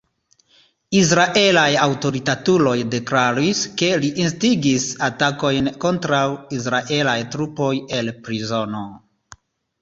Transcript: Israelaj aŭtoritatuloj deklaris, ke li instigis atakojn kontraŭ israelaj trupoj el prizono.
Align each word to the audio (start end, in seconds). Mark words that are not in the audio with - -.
Israelaj 0.99 1.65
aŭtoritatuloj 1.81 2.73
deklaris, 2.93 3.61
ke 3.81 3.89
li 4.05 4.09
instigis 4.23 4.87
atakojn 5.09 5.71
kontraŭ 5.85 6.23
israelaj 6.59 7.15
trupoj 7.37 7.71
el 8.01 8.11
prizono. 8.27 8.83